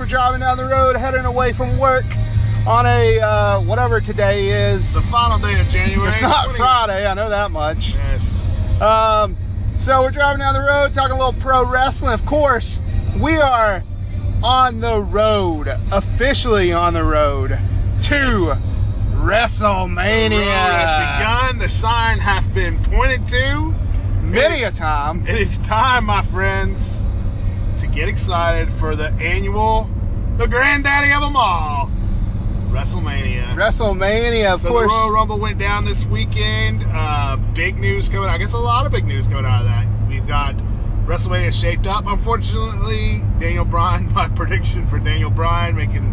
[0.00, 2.06] We're driving down the road, heading away from work
[2.66, 4.94] on a uh, whatever today is.
[4.94, 6.10] The final day of January.
[6.10, 7.92] It's not 20 Friday, I know that much.
[7.92, 8.80] Yes.
[8.80, 9.36] Um,
[9.76, 12.14] so we're driving down the road, talking a little pro wrestling.
[12.14, 12.80] Of course,
[13.20, 13.84] we are
[14.42, 17.50] on the road, officially on the road
[18.04, 18.56] to
[19.12, 20.30] WrestleMania.
[20.30, 21.58] The road has begun.
[21.58, 23.74] The sign hath been pointed to.
[24.22, 25.26] Many a time.
[25.26, 27.02] It is time, my friends,
[27.94, 29.88] get excited for the annual,
[30.36, 31.90] the granddaddy of them all,
[32.70, 33.54] WrestleMania.
[33.54, 34.84] WrestleMania, of so course.
[34.84, 36.84] the Royal Rumble went down this weekend.
[36.86, 38.28] Uh, big news coming.
[38.28, 39.86] I guess a lot of big news coming out of that.
[40.08, 40.54] We've got
[41.04, 42.06] WrestleMania shaped up.
[42.06, 44.12] Unfortunately, Daniel Bryan.
[44.14, 46.04] My prediction for Daniel Bryan making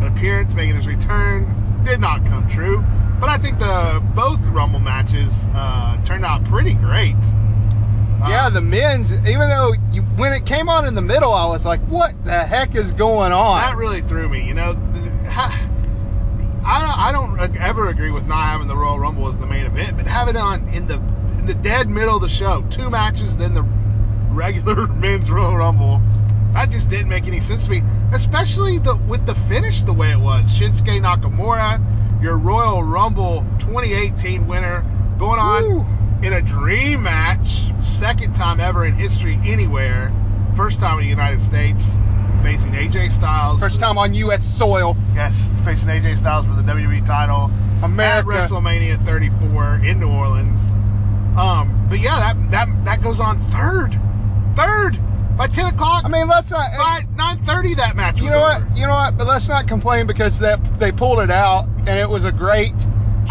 [0.00, 2.84] an appearance, making his return, did not come true.
[3.18, 7.16] But I think the both Rumble matches uh, turned out pretty great.
[8.28, 11.66] Yeah, the men's, even though you, when it came on in the middle, I was
[11.66, 13.60] like, what the heck is going on?
[13.60, 14.46] that really threw me.
[14.46, 14.70] You know,
[16.64, 19.66] I don't, I don't ever agree with not having the Royal Rumble as the main
[19.66, 20.94] event, but have it on in the
[21.38, 23.64] in the dead middle of the show, two matches, then the
[24.30, 26.00] regular men's Royal Rumble.
[26.52, 30.12] That just didn't make any sense to me, especially the with the finish the way
[30.12, 30.56] it was.
[30.56, 34.84] Shinsuke Nakamura, your Royal Rumble 2018 winner,
[35.18, 35.86] going on Woo.
[36.22, 40.10] In a dream match, second time ever in history anywhere,
[40.54, 41.96] first time in the United States,
[42.42, 43.60] facing AJ Styles.
[43.60, 44.44] First time on U.S.
[44.44, 44.96] soil.
[45.14, 47.50] Yes, facing AJ Styles for the WWE title.
[47.82, 48.30] America.
[48.30, 50.72] At WrestleMania 34 in New Orleans.
[51.36, 53.98] Um, but yeah, that that that goes on third,
[54.54, 54.98] third
[55.36, 56.04] by 10 o'clock.
[56.04, 56.70] I mean, let's not.
[56.76, 58.18] by 9:30 that match.
[58.18, 58.64] You was know over.
[58.66, 58.76] what?
[58.76, 59.16] You know what?
[59.18, 62.74] But let's not complain because that they pulled it out and it was a great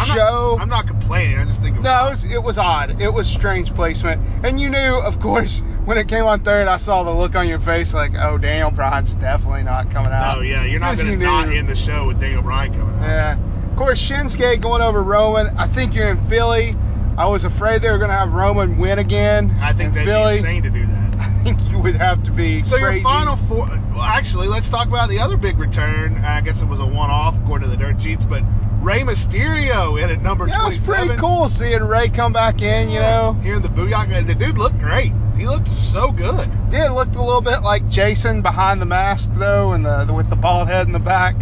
[0.01, 0.56] I'm show.
[0.56, 1.38] Not, I'm not complaining.
[1.38, 3.01] I just think it was no, it was, it was odd.
[3.01, 6.67] It was strange placement, and you knew, of course, when it came on third.
[6.67, 10.38] I saw the look on your face, like, "Oh, Daniel Bryan's definitely not coming out."
[10.38, 12.95] Oh yeah, you're not going to you not end the show with Daniel Bryan coming
[12.95, 13.01] out.
[13.01, 13.38] Yeah.
[13.72, 15.47] Of course, Shinsuke going over Roman.
[15.57, 16.75] I think you're in Philly.
[17.17, 19.56] I was afraid they were going to have Roman win again.
[19.61, 20.34] I think in that'd Philly.
[20.34, 21.16] be insane to do that.
[21.19, 22.63] I think you would have to be.
[22.63, 23.00] So crazy.
[23.00, 23.67] your final four.
[23.67, 26.17] Well, actually, let's talk about the other big return.
[26.17, 28.44] I guess it was a one-off according to the dirt sheets, but
[28.81, 31.08] Rey Mysterio in at number Yeah, it was 27.
[31.08, 32.90] pretty cool seeing Rey come back in.
[32.90, 35.14] You know, Here in the Booyah, the dude looked great.
[35.38, 36.50] He looked so good.
[36.69, 40.30] did looked a little bit like Jason behind the mask though, and the, the with
[40.30, 41.36] the bald head in the back.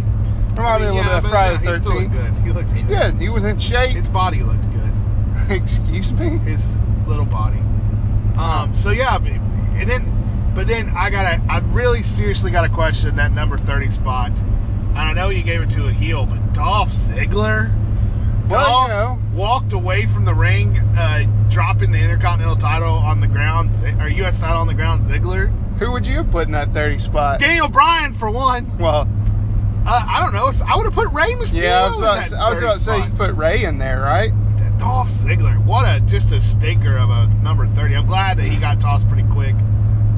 [0.56, 2.38] Reminded me a little Yeah, bit of Friday yeah, the he still looked good.
[2.40, 3.12] He looked He good.
[3.14, 3.22] did.
[3.22, 3.96] He was in shape.
[3.96, 4.94] His body looked good.
[5.50, 6.38] Excuse me.
[6.40, 6.76] His
[7.08, 7.60] little body.
[8.38, 8.74] Um.
[8.76, 11.42] So yeah, but- and then, but then I gotta.
[11.50, 14.32] I really seriously got to question that number thirty spot.
[14.90, 17.72] And I know you gave it to a heel, but Dolph Ziggler.
[18.50, 19.20] Well, Dolph you know.
[19.36, 24.40] walked away from the ring, uh, dropping the Intercontinental title on the ground, or U.S.
[24.42, 25.04] title on the ground.
[25.04, 27.40] Ziggler, Who would you have put in that thirty spot?
[27.40, 28.76] Daniel Bryan for one.
[28.80, 29.08] Well,
[29.86, 30.52] Uh, I don't know.
[30.68, 31.62] I would have put Rey Mysterio.
[31.62, 33.78] yeah, I was in about, to, I was about to say you put Rey in
[33.78, 34.32] there, right?
[34.78, 37.96] Dolph Ziggler, what a just a stinker of a number thirty.
[37.96, 39.56] I'm glad that he got tossed pretty quick.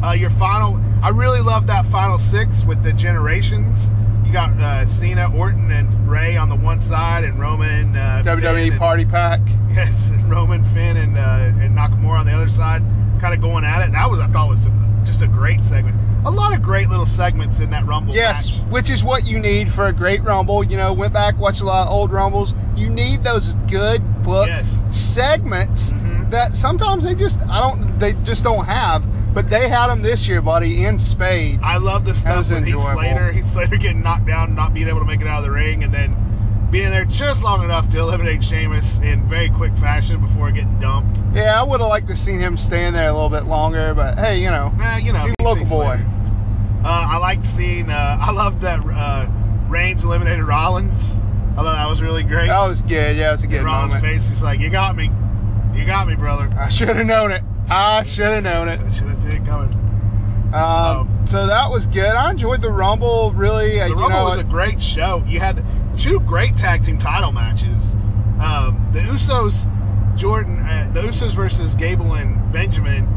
[0.03, 3.89] Uh, your final, I really love that final six with the generations.
[4.31, 8.69] You got uh, Cena, Orton, and Rey on the one side, and Roman, uh, WWE
[8.71, 9.41] and- Party Pack.
[9.69, 12.81] Yes, Roman, Finn, and uh, and Nakamura on the other side,
[13.19, 13.91] kind of going at it.
[13.91, 14.69] That was I thought was
[15.03, 15.97] just a great segment.
[16.25, 18.71] A lot of great little segments in that Rumble Yes, match.
[18.71, 20.63] which is what you need for a great Rumble.
[20.63, 22.55] You know, went back, watched a lot of old Rumbles.
[22.77, 24.85] You need those good booked Yes.
[24.91, 26.29] segments Mhm.
[26.31, 29.05] that sometimes they just I don't they just don't have.
[29.33, 31.61] But they had them this year, buddy, in spades.
[31.63, 32.75] I love the stuff with Heath.
[32.79, 33.31] Slater.
[33.31, 35.83] Heath Slater getting knocked down, not being able to make it out of the ring,
[35.83, 36.15] and then
[36.69, 41.21] being there just long enough to eliminate Sheamus in very quick fashion before getting dumped.
[41.33, 44.17] yeah, I would have liked to seen him stand there a little bit longer, but
[44.17, 45.99] hey, you know, Eh, you know, He's a local boy.
[46.83, 47.89] Uh, I liked seeing.
[47.89, 49.27] Uh, I loved that uh,
[49.69, 51.19] Reigns eliminated Rollins.
[51.51, 52.47] I thought that was really great.
[52.47, 53.15] that was good.
[53.17, 54.13] Yeah, it was a good Rollins' moment.
[54.13, 55.09] face, he's like, "You got me,
[55.73, 57.43] you got me, brother." I should have known it.
[57.71, 58.81] I should have known it.
[58.81, 59.73] I should have seen it coming.
[60.53, 62.13] Um, so that was good.
[62.15, 63.31] I enjoyed the Rumble.
[63.31, 65.23] Really, uh, The you Rumble know, was a great show.
[65.25, 65.63] You had
[65.97, 67.95] two great tag team title matches.
[68.43, 69.69] Um, the Usos,
[70.17, 73.07] Jordan, uh, the Usos versus Gable and Benjamin.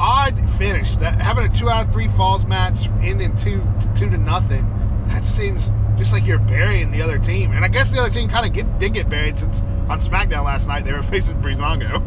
[0.00, 0.96] Odd finish.
[0.96, 3.62] That having a two out of three falls match ending two
[3.94, 4.64] two to nothing.
[5.08, 7.52] That seems just like you're burying the other team.
[7.52, 10.44] And I guess the other team kind of get, did get buried since on SmackDown
[10.44, 12.02] last night they were facing Breezango.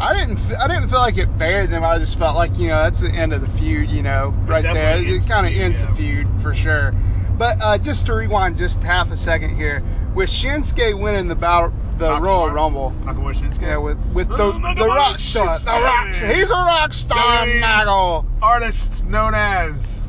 [0.00, 0.38] I didn't.
[0.38, 1.84] f- I didn't feel like it buried them.
[1.84, 3.90] I just felt like you know that's the end of the feud.
[3.90, 4.96] You know, right there.
[4.98, 5.88] It kind of ends yeah.
[5.88, 6.92] the feud for sure.
[7.36, 9.82] But uh, just to rewind just half a second here,
[10.14, 12.20] with Shinsuke winning the battle, the Nakamura.
[12.20, 12.92] Royal Rumble.
[13.02, 13.62] Nakamura Shinsuke.
[13.62, 16.14] Yeah, with with the Oh, the rock star, the rock.
[16.14, 18.26] He's a rock star, Michael.
[18.42, 20.00] Artist known as.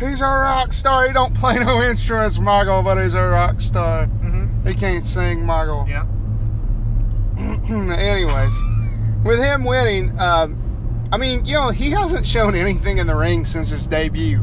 [0.00, 1.06] He's a rock star.
[1.06, 4.06] He don't play no instruments, Michael, but he's a rock star.
[4.06, 4.66] Mm-hmm.
[4.66, 5.86] He can't sing, Michael.
[5.88, 6.06] Yeah.
[7.38, 8.58] Anyways,
[9.24, 10.60] with him winning, um,
[11.10, 14.40] I mean, you know, he hasn't shown anything in the ring since his debut.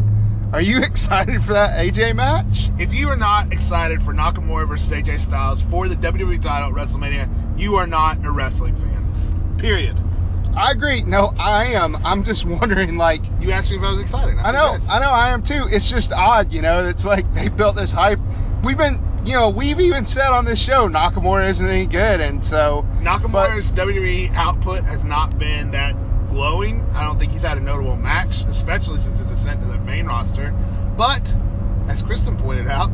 [0.53, 2.69] Are you excited for that AJ match?
[2.79, 6.75] If you are not excited for Nakamura versus AJ Styles for the WWE title at
[6.75, 9.55] WrestleMania, you are not a wrestling fan.
[9.57, 9.97] Period.
[10.55, 11.03] I agree.
[11.03, 11.95] No, I am.
[12.05, 14.37] I'm just wondering, like, You asked me if I was excited.
[14.37, 14.77] I said know.
[14.89, 15.67] I know, I am too.
[15.69, 16.85] It's just odd, you know.
[16.87, 18.19] It's like they built this hype.
[18.63, 22.43] We've been, you know, we've even said on this show Nakamura isn't any good, and
[22.43, 25.95] so Nakamura's WWE output has not been that
[26.29, 26.81] glowing.
[26.93, 30.07] I don't think he's had a notable match, especially since his ascent to the main
[30.07, 30.51] roster.
[30.97, 31.35] But,
[31.87, 32.93] as Kristen pointed out,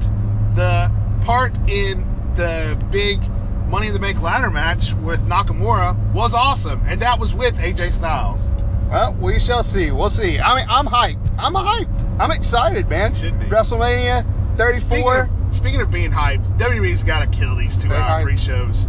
[0.56, 0.92] the
[1.22, 3.22] part in the big
[3.70, 7.92] Money in the Bank ladder match with Nakamura was awesome, and that was with AJ
[7.92, 8.56] Styles.
[8.90, 9.92] well, we shall see.
[9.92, 10.40] We'll see.
[10.40, 11.36] I mean, I'm hyped.
[11.38, 12.18] I'm hyped.
[12.20, 13.14] I'm excited, man.
[13.14, 13.46] Should be.
[13.48, 14.26] WrestleMania
[14.58, 14.98] 34.
[14.98, 15.08] Speaking
[15.48, 18.24] of, speaking of being hyped, WWE's got to kill these two-hour hyped.
[18.24, 18.88] pre-shows.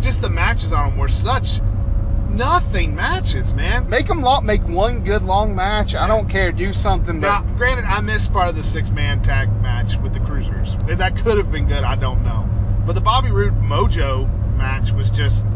[0.00, 1.60] Just the matches on them were such
[2.30, 3.88] nothing matches, man.
[3.88, 4.44] Make them long.
[4.44, 5.94] Make one good long match.
[5.94, 6.50] I don't care.
[6.50, 7.20] Do something.
[7.20, 10.76] Now, But granted, I missed part of the six-man tag match with the Cruisers.
[10.86, 11.84] That could have been good.
[11.84, 12.48] I don't know.
[12.84, 15.46] But the Bobby Roode Mojo match was just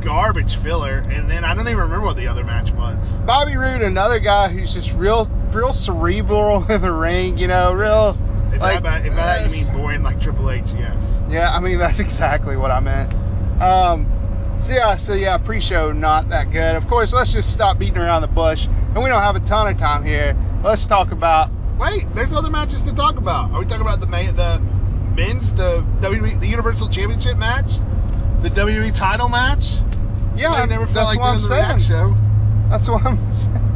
[0.00, 1.04] garbage filler.
[1.10, 3.20] And then I don't even remember what the other match was.
[3.22, 7.36] Bobby Roode, another guy who's just real, real cerebral in the ring.
[7.36, 8.16] You know, real.
[8.62, 11.22] If, like, that, if that you mean boring like Triple H, yes.
[11.28, 13.12] Yeah, I mean that's exactly what I meant.
[13.60, 14.06] Um,
[14.58, 16.76] so yeah, so yeah, pre-show not that good.
[16.76, 19.66] Of course, let's just stop beating around the bush, and we don't have a ton
[19.66, 20.36] of time here.
[20.62, 21.50] Let's talk about.
[21.78, 23.50] Wait, there's other matches to talk about.
[23.50, 24.62] Are we talking about the the
[25.16, 27.78] men's, the WWE, the Universal Championship match,
[28.42, 29.78] the WWE title match?
[30.36, 31.80] Yeah, I never felt that's like what I'm saying.
[31.80, 32.16] Show.
[32.70, 33.32] That's what I'm.
[33.32, 33.71] saying.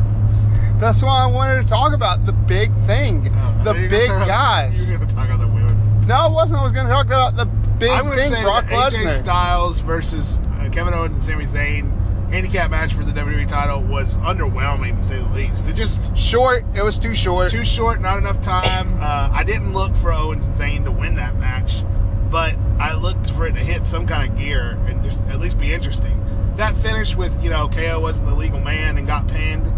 [0.78, 4.90] That's why I wanted to talk about the big thing, Oh, the gonna big guys.
[4.90, 6.06] You're to talk about the women's.
[6.06, 6.60] No, I wasn't.
[6.60, 9.10] I was going to talk about the big I'm thing, say Brock that AJ Lesnar.
[9.10, 11.92] Styles versus uh, Kevin Owens and Sami Zayn
[12.30, 15.66] handicap match for the WWE title was underwhelming to say the least.
[15.68, 16.64] It just Short.
[16.74, 17.50] It was too short.
[17.50, 18.98] too short, not enough time.
[19.00, 21.82] Uh, I didn't look for Owens and Zayn to win that match,
[22.30, 25.58] but I looked for it to hit some kind of gear and just at least
[25.58, 26.22] be interesting.
[26.56, 29.72] That finish with you know KO wasn't the legal man and got pinned.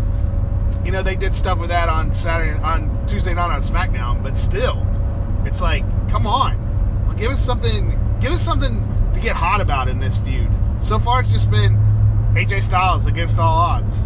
[0.85, 4.37] You know they did stuff with that on Saturday on Tuesday night on SmackDown, but
[4.37, 4.87] still,
[5.45, 8.83] it's like come on, Well, give us something, give us something
[9.15, 10.49] to get hot about in this feud.
[10.81, 11.75] So far, it's just been
[12.35, 14.03] AJ Styles against all odds.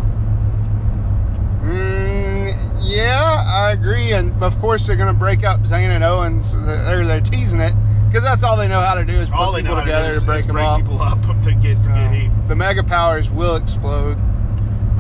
[1.63, 4.13] Mm, yeah, I agree.
[4.13, 6.57] And of course, they're going to break up Zayn and Owens.
[6.67, 7.75] They're, they're teasing it
[8.09, 10.19] because that's all they know how to do is put all people how to, together
[10.19, 10.81] to break them break up.
[10.81, 12.31] people up to get to get heat.
[12.49, 14.19] the mega powers will explode.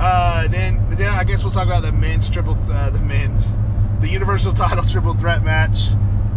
[0.02, 3.54] Uh, then, then I guess we'll talk about the men's triple, uh, the men's,
[4.00, 5.90] the Universal Title triple threat match.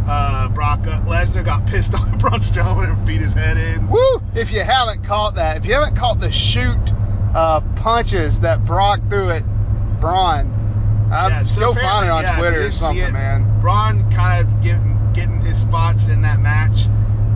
[0.07, 3.89] Uh, Brock uh, Lesnar got pissed off at Braun Strowman and beat his head in.
[3.89, 4.21] Woo!
[4.35, 6.77] If you haven't caught that, if you haven't caught the shoot
[7.33, 9.43] uh, punches that Brock threw at
[9.99, 10.45] Braun,
[11.11, 13.59] uh, Yeah, so go find it on yeah, Twitter or something, it, man.
[13.61, 16.87] Braun kind of getting getting his spots in that match.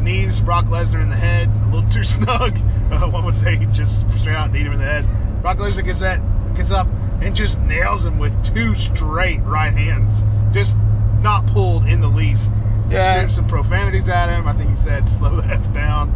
[0.03, 2.55] Knees Brock Lesnar in the head, a little too snug.
[2.91, 5.05] Uh, one would say just straight out knee him in the head.
[5.41, 6.19] Brock Lesnar gets that,
[6.55, 6.88] gets up
[7.22, 10.77] and just nails him with two straight right hands, just
[11.22, 12.53] not pulled in the least.
[12.89, 13.15] Yeah.
[13.17, 14.48] Screamed some profanities at him.
[14.48, 16.10] I think he said, "Slow the f down."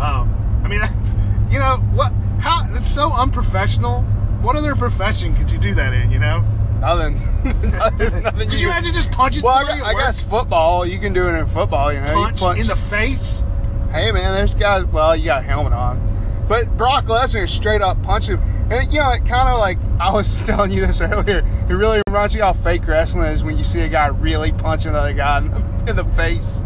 [0.00, 1.14] Um, I mean, that's,
[1.50, 2.12] you know what?
[2.40, 4.02] How it's so unprofessional.
[4.42, 6.10] What other profession could you do that in?
[6.10, 6.44] You know?
[6.80, 7.18] Nothing.
[7.98, 10.84] There's nothing Could you imagine just punching Well, I, somebody gu- at I guess football.
[10.84, 11.90] You can do it in football.
[11.92, 13.42] You know, You punch, punch in the face?
[13.90, 14.84] Hey man, there's guys.
[14.84, 18.40] Well, you got a helmet on, but Brock Lesnar straight up punched him,
[18.70, 21.38] and you know it kind of like I was telling you this earlier.
[21.68, 24.86] It really reminds you how fake wrestling is when you see a guy really punch
[24.86, 26.62] another guy in the, in the face,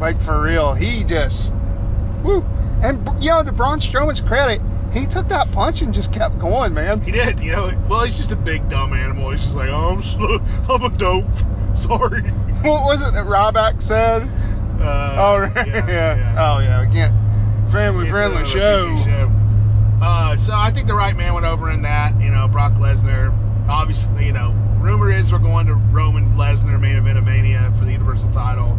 [0.00, 0.74] like for real.
[0.74, 1.54] He just,
[2.22, 2.42] woo,
[2.82, 6.72] and you know to Braun Strowman's credit, he took that punch and just kept going,
[6.74, 7.00] man.
[7.00, 7.72] He did, you know.
[7.88, 9.30] Well, he's just a big dumb animal.
[9.30, 11.26] He's just like, oh, I'm, slow, I'm a dope.
[11.74, 12.22] Sorry.
[12.22, 14.22] What was it that Ryback said?
[14.80, 17.14] Uh, Oh right, yeah, Oh yeah, we can't.
[17.70, 18.96] Family friendly show.
[18.96, 19.28] Show.
[20.00, 22.20] Uh, so I think the right man went over in that.
[22.20, 23.34] You know, Brock Lesnar.
[23.68, 27.84] Obviously, you know, rumor is we're going to Roman Lesnar main event of Mania for
[27.84, 28.78] the Universal title.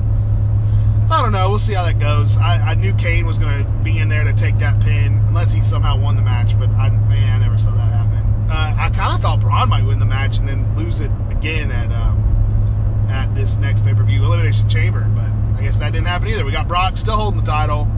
[1.09, 1.49] I don't know.
[1.49, 2.37] We'll see how that goes.
[2.37, 5.53] I, I knew Kane was going to be in there to take that pin, unless
[5.53, 6.57] he somehow won the match.
[6.59, 8.17] But I, man, I never saw that happen.
[8.49, 11.71] Uh, I kind of thought Braun might win the match and then lose it again
[11.71, 15.09] at um, at this next pay per view Elimination Chamber.
[15.15, 16.45] But I guess that didn't happen either.
[16.45, 17.89] We got Brock still holding the title.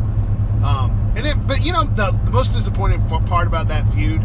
[0.63, 4.21] Um, and then, but you know, the, the most disappointing part about that feud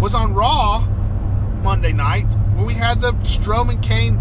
[0.00, 0.80] was on Raw
[1.62, 4.18] Monday night, where we had the Strowman Kane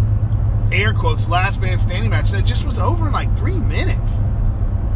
[0.72, 4.24] air quotes last man standing match that just was over in like three minutes.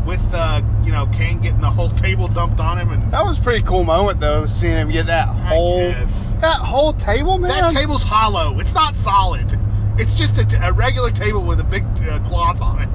[0.05, 3.37] With uh, you know Kane getting the whole table dumped on him, and That was
[3.37, 6.33] a pretty cool moment though, seeing him get that whole guess.
[6.41, 7.51] that whole table, man.
[7.51, 8.57] that table's hollow.
[8.59, 9.59] It's not solid.
[9.97, 12.89] It's just a regular table with a big uh, cloth on it.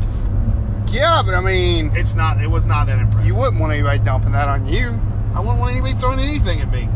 [0.94, 2.40] Yeah, but I mean, It's not.
[2.40, 3.26] It was not that impressive.
[3.26, 4.98] you wouldn't want anybody dumping that on you.
[5.34, 6.88] I wouldn't want anybody throwing anything at me.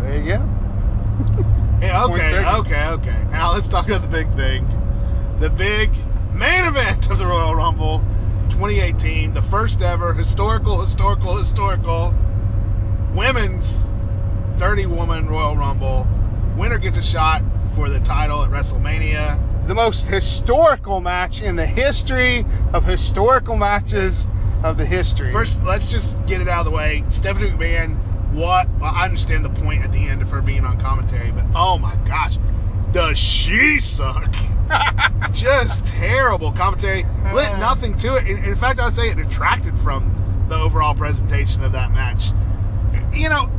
[0.00, 0.48] There you go.
[1.78, 3.24] Yeah, okay, okay, okay.
[3.30, 4.66] Now let's talk about the big thing.
[5.40, 5.90] The big
[6.32, 7.98] main event of the Royal Rumble
[8.48, 12.14] 2018, the first ever historical, historical, historical
[13.14, 13.84] women's
[14.56, 16.06] 30 woman Royal Rumble.
[16.56, 17.42] Winner gets a shot
[17.74, 19.38] for the title at WrestleMania.
[19.66, 24.26] The most historical match in the history of historical matches
[24.62, 25.32] of the history.
[25.32, 27.04] First, let's just get it out of the way.
[27.08, 27.96] Stephanie McMahon,
[28.32, 28.68] what?
[28.78, 31.78] well, I understand the point at the end of her being on commentary, but oh
[31.78, 32.38] my gosh,
[32.92, 34.32] does she suck?
[35.32, 37.04] just terrible commentary.
[37.34, 37.58] Lit uh-huh.
[37.58, 38.28] nothing to it.
[38.28, 42.30] In, in fact, I would say it detracted from the overall presentation of that match.
[43.12, 43.50] You know,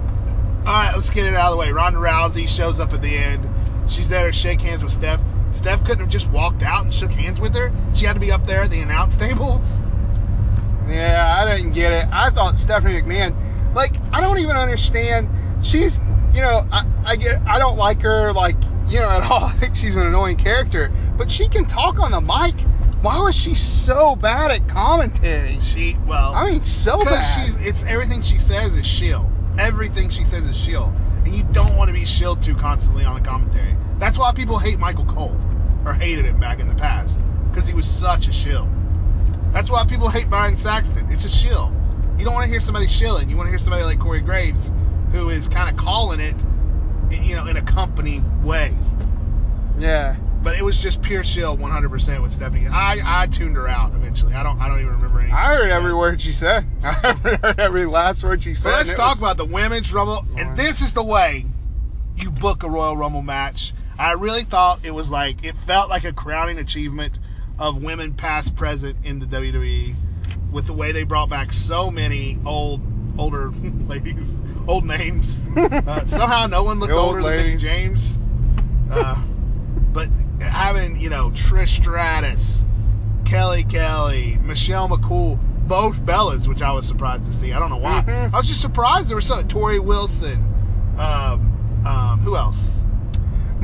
[0.65, 1.71] all right, let's get it out of the way.
[1.71, 3.47] Ronda Rousey shows up at the end.
[3.89, 5.19] She's there to shake hands with Steph.
[5.57, 7.71] Steph couldn't have just walked out and shook hands with her.
[7.93, 9.61] She had to be up there at the announce table.
[10.89, 12.07] Yeah, I didn't get it.
[12.13, 13.35] I thought Stephanie McMahon,
[13.75, 15.27] like, I don't even understand.
[15.61, 15.99] She's,
[16.33, 18.55] you know, I, I get, I don't like her, like,
[18.87, 19.43] you know, at all.
[19.43, 22.55] I think she's an annoying character, but she can talk on the mic.
[23.01, 25.59] Why was she so bad at commentary?
[25.59, 27.03] She well, I mean, so bad.
[27.03, 29.25] because she's it's everything she says is shield.
[29.59, 30.93] Everything she says is shield,
[31.25, 33.75] and you don't want to be shield to constantly on the commentary.
[33.99, 35.35] That's why people hate Michael Cole
[35.85, 38.67] or hated him back in the past because he was such a shield.
[39.53, 41.07] That's why people hate Byron Saxton.
[41.11, 41.73] It's a shield.
[42.17, 43.29] You don't want to hear somebody shilling.
[43.29, 44.73] You want to hear somebody like Corey Graves,
[45.11, 46.35] who is kind of calling it,
[47.11, 48.73] you know, in a company way.
[49.79, 50.15] yeah.
[50.43, 52.67] But it was just pure shield, 100% with Stephanie.
[52.67, 54.33] I, I tuned her out eventually.
[54.33, 55.35] I don't I don't even remember anything.
[55.35, 55.75] I she heard said.
[55.77, 56.65] every word she said.
[56.83, 58.69] I heard every last word she said.
[58.69, 61.45] So let's talk was- about the women's rumble, and this is the way
[62.15, 63.73] you book a Royal Rumble match.
[63.99, 67.17] I really thought it was like it felt like a crowning achievement
[67.59, 69.95] of women past present in the WWE
[70.51, 72.81] with the way they brought back so many old
[73.17, 73.49] older
[73.87, 75.41] ladies, old names.
[75.57, 77.57] Uh, somehow no one looked older than Mickie.
[77.57, 78.19] James.
[78.91, 79.21] Uh,
[79.91, 80.07] but
[80.39, 82.65] having you know Trish Stratus,
[83.25, 87.51] Kelly Kelly, Michelle McCool, both Bellas, which I was surprised to see.
[87.53, 88.03] I don't know why.
[88.07, 88.33] Mhm.
[88.33, 90.43] I was just surprised there was so Torrie Wilson.
[90.97, 92.85] Um, um, who else?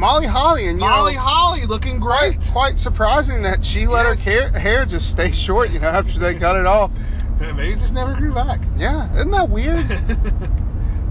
[0.03, 2.37] Molly Holly and you Molly know, Holly looking great.
[2.51, 4.25] quite surprising that she let Yes.
[4.25, 6.91] her hair, hair just stay short, you know, after they cut it off.
[7.39, 8.59] Maybe it just never grew back.
[8.75, 9.85] Yeah, isn't that weird?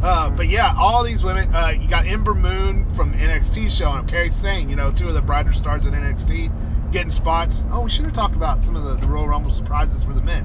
[0.03, 1.49] Uh, but yeah, all these women.
[1.55, 4.09] Uh, you got Ember Moon from NXT showing up.
[4.09, 6.51] Kairi Sane, you know, two of the brighter stars in NXT,
[6.91, 7.69] getting spots.
[7.71, 10.21] Oh, we should have talked about some of the, the Royal Rumble surprises for the
[10.21, 10.45] men.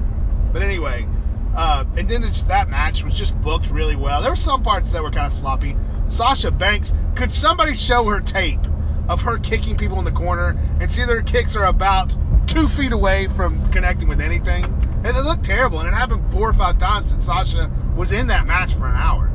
[0.52, 1.08] But anyway,
[1.56, 4.22] uh, and then that match was just booked really well.
[4.22, 5.74] There were some parts that were kind of sloppy.
[6.08, 8.60] Sasha Banks, could somebody show her tape
[9.08, 12.92] of her kicking people in the corner and see her kicks are about two feet
[12.92, 14.64] away from connecting with anything?
[15.04, 18.26] And they looked terrible, and it happened four or five times since Sasha was in
[18.28, 19.30] that match for an hour.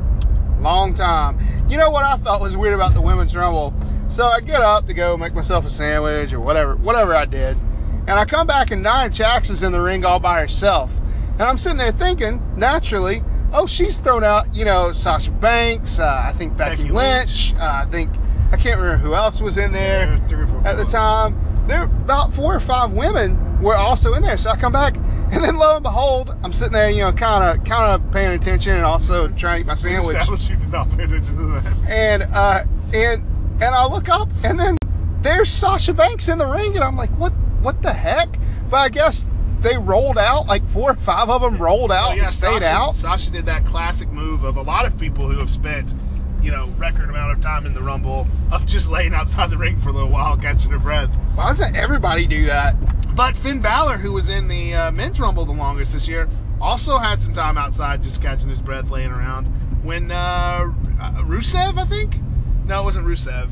[0.60, 1.38] Long time.
[1.68, 3.74] You know what I thought was weird about the women's rumble?
[4.08, 7.56] So I get up to go make myself a sandwich or whatever, whatever I did,
[8.06, 10.92] and I come back and Nia Jax is in the ring all by herself,
[11.32, 13.22] and I'm sitting there thinking, naturally,
[13.54, 17.60] oh, she's thrown out, you know, Sasha Banks, uh, I think Becky, Becky Lynch, Lynch.
[17.60, 18.10] Uh, I think
[18.52, 21.38] I can't remember who else was in there Yeah, three or four at the time.
[21.66, 24.96] There about four or five women were also in there, so I come back.
[25.32, 28.32] And then lo and behold, I'm sitting there, you know, kind of, kind of paying
[28.38, 31.42] attention and also trying to eat my sandwich Established you did not pay attention to
[31.42, 31.64] the match.
[31.88, 33.22] and uh and
[33.60, 34.76] and I look up and then
[35.22, 37.32] there's Sasha Banks in the ring and I'm like what
[37.62, 38.28] what the heck
[38.70, 39.26] but I guess
[39.64, 42.62] they rolled out like four or five of them rolled So, out yeah, and stayed
[42.62, 45.92] Sasha, out Sasha did that classic move of a lot of people who have spent,
[46.42, 49.76] you know, record amount of time in the Rumble of just laying outside the ring
[49.78, 51.10] for a little while, catching their breath.
[51.34, 52.74] why doesn't everybody do that
[53.16, 56.28] But Finn Balor, who was in the uh, men's Rumble the longest this year,
[56.60, 59.44] also had some time outside just catching his breath, laying around.
[59.84, 60.14] When uh,
[61.00, 62.16] uh, Rusev, I think?
[62.66, 63.50] No, it wasn't Rusev.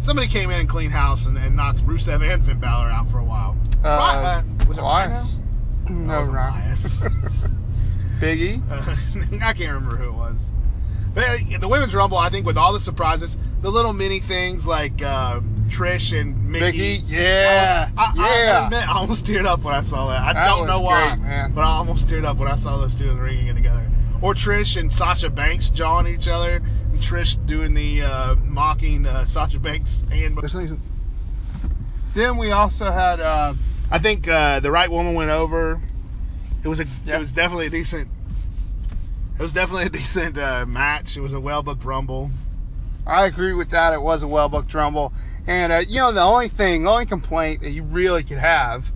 [0.00, 3.18] Somebody came in and cleaned house and, and knocked Rusev and Finn Balor out for
[3.18, 3.56] a while.
[3.82, 4.82] Ri- uh, was it?
[4.82, 5.20] Rhino?
[5.88, 7.08] No Elias.
[8.20, 8.96] Biggie Uh,
[9.44, 10.50] I can't remember who it was.
[11.14, 14.66] But uh, the women's rumble, I think, with all the surprises, the little mini things
[14.66, 16.64] like uh, Trish and Mickie.
[16.64, 18.60] Mickie, yeah, I, I, yeah.
[18.60, 20.22] I, admit, I almost teared up when I saw that.
[20.22, 22.94] I That don't know why, great, but I almost teared up when I saw those
[22.94, 23.90] two in the ring again together.
[24.22, 29.24] Or Trish and Sasha Banks jawing each other, and Trish doing the uh, mocking uh,
[29.24, 30.38] Sasha Banks hand.
[32.14, 33.54] Then we also had uh,
[33.94, 35.80] I think uh, the right woman went over.
[36.64, 36.86] It was a.
[37.06, 37.14] Yeah.
[37.14, 38.08] It was definitely a decent.
[39.38, 41.16] It was definitely a decent uh, match.
[41.16, 42.32] It was a well booked rumble.
[43.06, 43.92] I agree with that.
[43.92, 45.12] It was a well booked rumble,
[45.46, 48.90] and uh, you know the only thing, the only complaint that you really could have,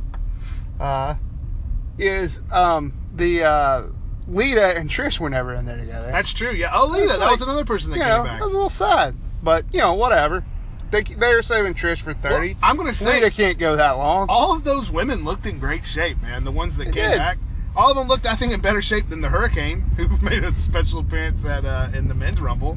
[0.80, 1.14] uh,
[1.96, 3.82] is um, the uh,
[4.26, 6.10] Lita and Trish were never in there together.
[6.10, 6.50] That's true.
[6.50, 6.70] Yeah.
[6.74, 7.06] Oh, Lita.
[7.06, 8.40] That like, was another person that you came know, back.
[8.40, 9.14] I was a little sad,
[9.44, 10.44] but you know whatever.
[10.90, 12.56] They they were saving Trish for Well, thirty.
[12.62, 14.26] I'm gonna say Lita can't go that long.
[14.28, 16.44] all of those women looked in great shape, man.
[16.44, 17.18] The ones that They came did.
[17.18, 17.38] back,
[17.76, 20.54] all of them looked, I think, in better shape than the Hurricane, who made a
[20.54, 22.76] special appearance at uh, in the men's rumble.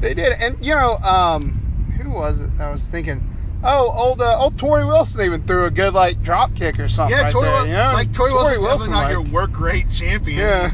[0.00, 2.50] They did, and you know, um, who was it?
[2.58, 3.22] I was thinking,
[3.62, 7.14] oh, old uh, old Torrie Wilson even threw a good like drop kick or something.
[7.16, 7.92] Yeah, right Torrie, there, you know?
[7.92, 10.38] like Torrie, Wilson, Wilson, not like- your work rate champion.
[10.38, 10.70] Yeah.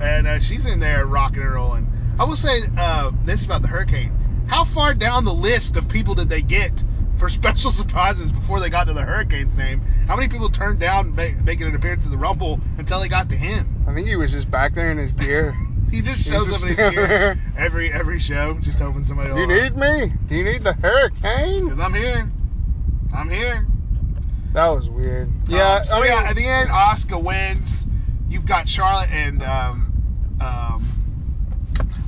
[0.00, 1.90] and uh, she's in there rocking and rolling.
[2.18, 4.12] I will say uh, this about the Hurricane:
[4.46, 6.82] How far down the list of people did they get
[7.16, 9.80] for special surprises before they got to the Hurricane's name?
[10.06, 13.28] How many people turned down ma- making an appearance at the Rumble until they got
[13.30, 13.84] to him?
[13.88, 15.54] I think he was just back there in his gear.
[15.90, 19.46] He just shows up in his gear every every show, just hoping somebody Do you
[19.46, 20.12] need me?
[20.26, 21.64] Do you need the hurricane?
[21.66, 22.28] Because I'm here.
[23.14, 23.64] I'm here.
[24.54, 25.30] That was weird.
[25.46, 27.86] Yeah, Um, so I mean, yeah, at the end, Asuka wins.
[28.28, 29.92] You've got Charlotte and um,
[30.40, 30.84] um,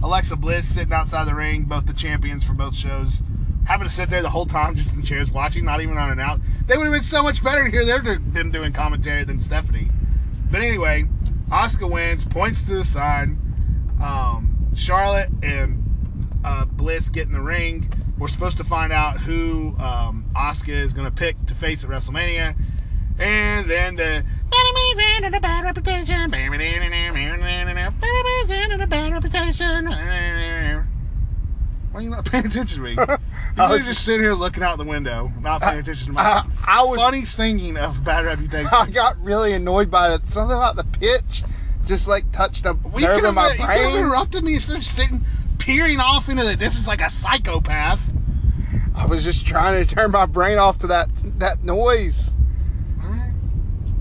[0.07, 3.25] Alexa Bliss sitting outside the ring, both the champions from both shows,
[3.66, 6.21] having to sit there the whole time just in chairs watching, not even on and
[6.21, 6.38] out.
[6.69, 9.88] They would have been so much better to hear their, them doing commentary than Stephanie.
[10.49, 11.07] But anyway,
[11.51, 13.31] Asuka wins, points to the side.
[14.01, 15.83] Um, Charlotte and
[16.45, 17.90] uh, Bliss get in the ring.
[18.16, 21.90] We're supposed to find out who um, Asuka is going to pick to face at
[21.90, 22.55] WrestleMania.
[23.19, 26.30] And then the bad reputation.
[26.30, 26.50] bad
[29.12, 29.87] reputation.
[29.87, 30.82] Why
[32.00, 32.92] are you not paying attention to me?
[32.94, 33.18] You're
[33.56, 36.44] I was- just sitting here looking out the window, not paying attention to my I,
[36.66, 38.68] I was funny singing of bad reputation.
[38.72, 40.26] I got really annoyed by it.
[40.28, 41.42] Something about the pitch
[41.85, 43.96] just like touched a We nerve in my my you could have brain.
[43.96, 45.20] interrupted me instead of sitting,
[45.59, 48.02] peering off into the distance like a psychopath.
[48.94, 52.35] I was just trying to turn my brain off to that that noise.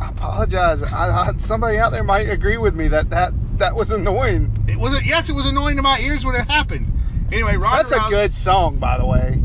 [0.05, 0.83] I apologize.
[0.83, 4.55] I, I, somebody out there might agree with me that that, that was annoying.
[4.67, 6.91] It was yes, it was annoying to my ears when it happened.
[7.31, 9.41] Anyway, Ronda That's a good song, by the way.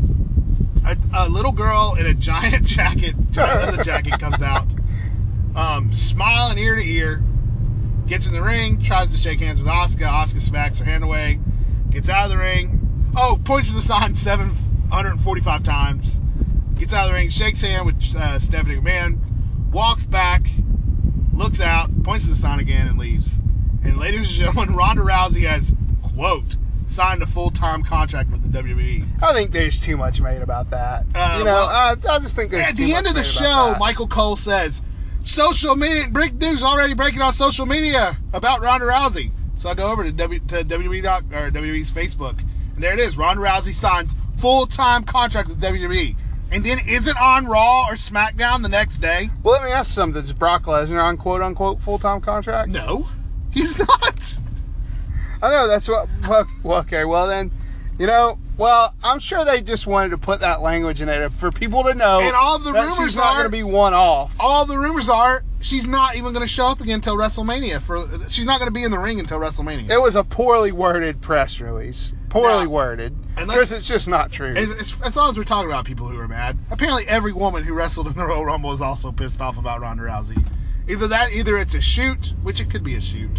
[0.85, 4.67] a, a little girl in a giant jacket, giant leather jacket comes out,
[5.55, 7.23] um, smiling ear to ear,
[8.05, 10.05] gets in the ring, tries to shake hands with Asuka.
[10.05, 11.39] Asuka smacks her hand away,
[11.89, 12.77] gets out of the ring.
[13.17, 16.21] Oh, points to the sign 745 times.
[16.75, 19.19] Gets out of the ring, shakes hand with uh, Stephanie McMahon,
[19.71, 20.47] walks back,
[21.33, 23.41] looks out, points to the sign again, and leaves.
[23.83, 26.57] And ladies and gentlemen, Ronda Rousey has, quote,
[26.87, 28.51] signed a full time contract with the.
[28.51, 29.05] WWE.
[29.21, 31.05] I think there's too much made about that.
[31.15, 33.75] Uh, you know, well, I, I just think there's At the end of the show.
[33.79, 34.81] Michael Cole says,
[35.23, 39.91] "Social media, break news already breaking on social media about Ronda Rousey." So I go
[39.91, 42.39] over to, w, to WWE doc, or WWE's Facebook,
[42.75, 43.17] and there it is.
[43.17, 46.15] Ronda Rousey signs full time contract with WWE,
[46.51, 49.29] and then isn't on Raw or SmackDown the next day.
[49.43, 50.21] Well, let me ask something.
[50.23, 52.69] Is Brock Lesnar on quote unquote full time contract?
[52.69, 53.07] No,
[53.51, 54.37] he's not.
[55.41, 56.07] I know that's what.
[56.63, 57.51] Well, okay, well then,
[57.97, 61.51] you know, well, I'm sure they just wanted to put that language in there for
[61.51, 62.19] people to know.
[62.19, 64.35] And all the rumors she's not are- going to be one off.
[64.39, 67.81] All the rumors are she's not even going to show up again until WrestleMania.
[67.81, 69.89] For she's not going to be in the ring until WrestleMania.
[69.89, 72.13] It was a poorly worded press release.
[72.29, 73.15] Poorly Now, worded.
[73.37, 74.53] And Because it's just not true.
[74.55, 77.73] As, as, long as we're talking about people who are mad, apparently every woman who
[77.73, 80.43] wrestled in the Royal Rumble is also pissed off about Ronda Rousey.
[80.87, 83.31] Either that, either it's a shoot, which it could be a shoot,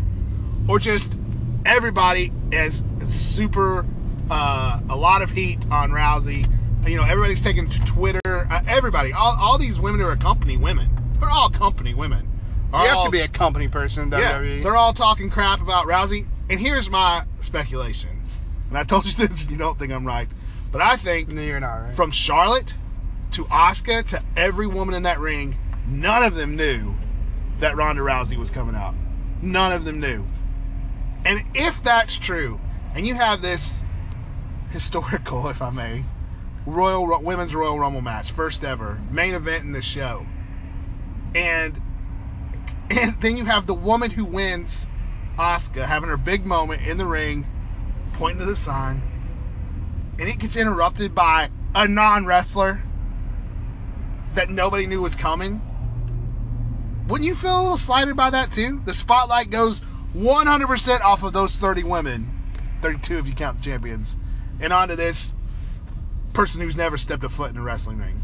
[0.69, 1.19] or just
[1.67, 3.85] everybody is super,
[4.31, 6.49] uh, a lot of heat on Rousey.
[6.87, 8.21] You know, everybody's taking to Twitter.
[8.25, 10.89] Uh, everybody, all, all these women who are company women,
[11.21, 12.29] they're all company women.
[12.73, 14.23] you have all- to be a company person in E.
[14.23, 16.27] yeah, they're all talking crap about Rousey.
[16.51, 18.12] And here's my speculation.
[18.73, 20.29] And I told you this, and you don't think I'm right.
[20.71, 21.95] But I think no, you're not right.
[21.95, 22.75] from Charlotte
[23.33, 26.95] to Asuka to every woman in that ring, none of them knew
[27.61, 28.95] that Ronda Rousey was coming out.
[29.43, 30.25] None of them knew.
[31.27, 32.59] And if that's true,
[32.95, 33.81] and you have this
[34.71, 36.05] historical, if I may,
[36.65, 40.25] Royal Women's Royal Rumble match, first ever main event in the show,
[41.35, 41.79] and
[42.91, 44.87] and then you have the woman who wins,
[45.39, 47.45] Asuka, having her big moment in the ring,
[48.23, 49.03] pointing to the sign,
[50.21, 52.81] and it gets interrupted by a non wrestler
[54.35, 55.61] that nobody knew was coming,
[57.09, 58.79] wouldn't you feel a little slighted by that too?
[58.85, 59.81] The spotlight goes
[60.15, 62.31] 100% off of those 30 women,
[62.81, 64.21] 32 if you count the champions,
[64.61, 65.33] and onto this
[66.33, 68.21] person who's never stepped a foot in a wrestling ring.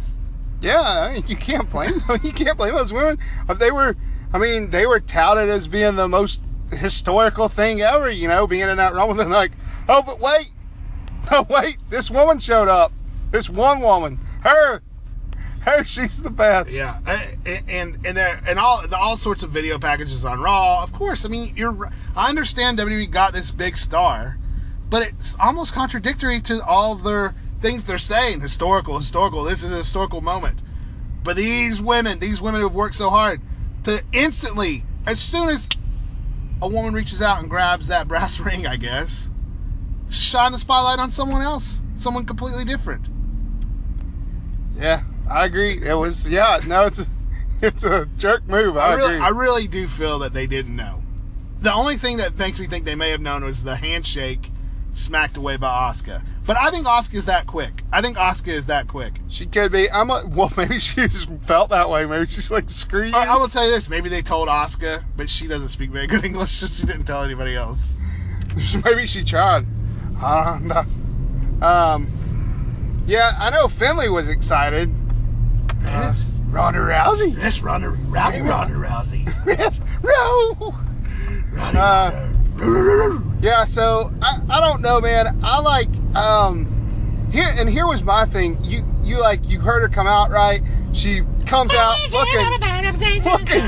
[0.60, 2.20] Yeah, you can't blame them.
[2.22, 3.18] You can't blame those women.
[3.48, 3.96] Uh, They were,
[4.32, 8.08] I mean, they were touted as being the most historical thing ever.
[8.08, 9.14] You know, being in that rumble.
[9.16, 9.50] Then like,
[9.88, 10.52] oh, but wait,
[11.30, 12.92] oh wait, this woman showed up.
[13.30, 14.80] This one woman, her,
[15.60, 16.76] her, she's the best.
[16.76, 17.00] Yeah,
[17.44, 20.82] and and there, and all the, all sorts of video packages on Raw.
[20.82, 21.90] Of course, I mean you're.
[22.16, 24.38] I understand WWE got this big star,
[24.88, 28.40] but it's almost contradictory to all their things they're saying.
[28.40, 29.44] Historical, historical.
[29.44, 30.60] This is a historical moment.
[31.22, 33.40] But these women, these women who've worked so hard,
[33.84, 35.68] to instantly, as soon as
[36.62, 39.28] a woman reaches out and grabs that brass ring, I guess,
[40.10, 43.06] shine the spotlight on someone else, someone completely different.
[44.76, 45.82] Yeah, I agree.
[45.82, 46.60] It was yeah.
[46.66, 47.06] No, it's a,
[47.62, 48.76] it's a jerk move.
[48.76, 49.26] I, I really, agree.
[49.26, 51.02] I really do feel that they didn't know.
[51.60, 54.50] The only thing that makes me think they may have known was the handshake
[54.92, 56.22] smacked away by Asuka.
[56.46, 57.82] But I think Asuka is that quick.
[57.92, 59.14] I think Asuka is that quick.
[59.28, 59.90] she could be.
[59.90, 60.52] I'm a, well.
[60.56, 62.06] Maybe she just felt that way.
[62.06, 63.14] Maybe she's like screw you.
[63.14, 66.06] I, I will tell you this: maybe they told Asuka, but she doesn't speak very
[66.06, 67.96] good English, so she didn't tell anybody else.
[68.84, 69.66] Maybe she tried.
[70.20, 71.66] I don't know.
[71.66, 72.06] Um,
[73.06, 74.90] yeah, I know Finley was excited.
[74.90, 74.94] Uh,
[75.84, 76.40] Yes.
[76.50, 77.36] Ronda Rousey.
[77.36, 79.24] Yes, Ronda, Rowdy Ronda Rousey.
[79.46, 80.74] yes, no.
[81.52, 83.22] Rowdy Uh, Ronda.
[83.40, 85.38] Yeah, so I, I don't know, man.
[85.44, 86.66] I like um
[87.30, 88.58] here and here was my thing.
[88.64, 90.62] You you like you heard her come out right.
[90.92, 92.40] She comes out looking
[93.30, 93.62] looking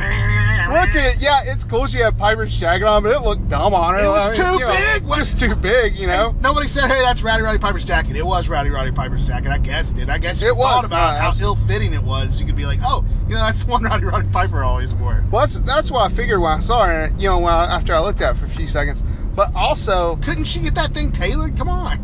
[0.73, 1.13] looking.
[1.21, 1.87] Yeah, it's cool.
[1.87, 4.01] She had Piper's jacket on, but it looked dumb on her.
[4.05, 5.03] It was I mean, too know, big.
[5.05, 6.35] What- Just too big, you know.
[6.41, 9.51] Nobody said, "Hey, that's Rowdy Roddy Piper's jacket." It was Rowdy Roddy Piper's jacket.
[9.51, 10.09] I guessed it.
[10.09, 12.41] I guess you It thought was, about how ill-fitting it was.
[12.41, 15.25] You could be like, "Oh, you know, that's the one Rowdy Roddy Piper always wore."
[15.31, 17.13] Well, that's that's what I figured when I saw her.
[17.19, 19.03] You know, I, after I looked at it for a few seconds.
[19.35, 21.57] But also, Couldn't she get that thing tailored?
[21.57, 21.99] Come on.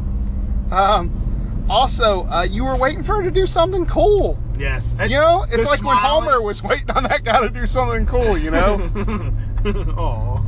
[0.70, 4.38] um, also, uh, you were waiting for her to do something cool.
[4.58, 4.96] Yes.
[4.98, 8.06] And You know, it's like when Homer was waiting on that guy to do something
[8.06, 8.36] cool.
[8.38, 9.32] You know,
[9.98, 10.42] Aw.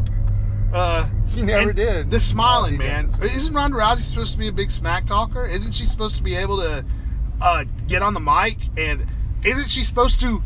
[0.72, 2.10] Uh, he never did.
[2.10, 3.06] The smiling, He man.
[3.08, 3.24] didn't.
[3.24, 5.46] Isn't Ronda Rousey supposed to be a big smack talker?
[5.46, 6.84] Isn't she supposed to be able to
[7.40, 8.58] uh, get on the mic?
[8.76, 9.06] And
[9.44, 10.42] isn't she supposed to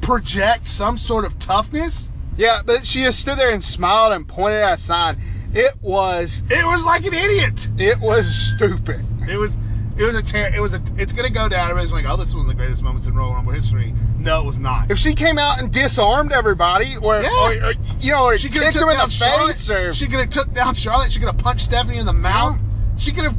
[0.00, 2.10] project some sort of toughness?
[2.36, 5.18] Yeah, but she just stood there and smiled and pointed at a sign.
[5.52, 7.68] It was It was like an idiot.
[7.78, 9.04] it was stupid.
[9.28, 9.56] It was.
[9.96, 10.22] It was a.
[10.22, 10.82] Ter- it was a.
[10.96, 11.70] It's gonna go down.
[11.70, 14.40] Everybody's like, "Oh, this was one of the greatest moments in Royal Rumble history." No,
[14.40, 14.90] it was not.
[14.90, 17.28] If she came out and disarmed everybody, or, Yeah.
[17.62, 19.48] or, or, you know, or She could kicked have in the Charlotte.
[19.52, 21.12] face, or She could have took down Charlotte.
[21.12, 22.58] She could have punched Stephanie in the mouth.
[22.96, 23.36] She could have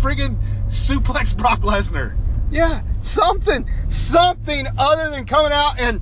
[0.00, 0.36] friggin'
[0.68, 2.16] suplexed Brock Lesnar.
[2.50, 6.00] yeah, something, something other than coming out and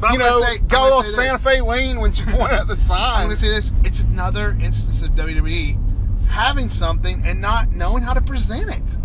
[0.00, 1.42] But you know, say- I'm got a little Santa this.
[1.42, 2.98] Fe lean when she pointed at the side.
[3.20, 5.78] I'm gonna say this: it's another instance of WWE
[6.32, 8.98] having something and not knowing how to present it.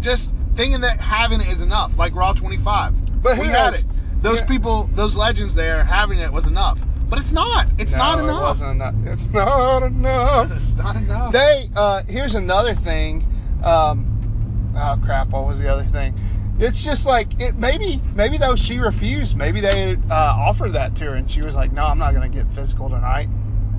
[0.00, 3.22] Just thinking that having it is enough, like Raw 25.
[3.22, 3.84] But we had it.
[4.22, 4.46] Those Yeah.
[4.46, 6.80] people, those legends there, having it was enough.
[7.08, 7.68] But it's not.
[7.78, 8.40] It's No, not It enough.
[8.42, 8.94] wasn't enough.
[9.04, 10.50] It's not enough.
[10.56, 11.32] It's not enough.
[11.32, 13.26] They uh here's another thing.
[13.62, 16.18] Um oh crap, what was the other thing?
[16.58, 19.36] It's just like it maybe maybe though she refused.
[19.36, 20.14] Maybe they uh
[20.48, 23.28] offered that to her and she was like, No, I'm not gonna get physical tonight.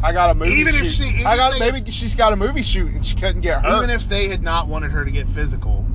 [0.04, 0.88] I got a movie Even if shoot.
[0.90, 3.42] she- even I got if they- maybe she's got a movie shoot and she couldn't
[3.42, 3.78] get hurt.
[3.78, 5.86] Even if they had not wanted her to get physical,